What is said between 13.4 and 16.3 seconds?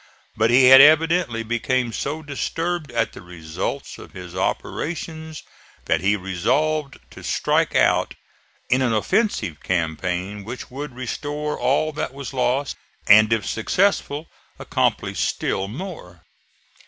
successful accomplish still more.